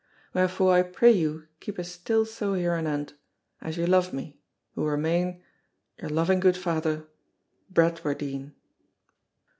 [0.33, 3.13] Wherefore I pray you keep a still sough hereanent,
[3.61, 4.35] as you love me,
[4.73, 7.07] who remain—Your loving good father,
[7.71, 8.55] BRADWARDINE.